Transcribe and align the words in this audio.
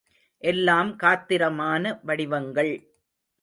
எல்லாம் 0.43 0.89
காத்திரமான 1.03 1.99
வடிவங்கள். 2.03 2.73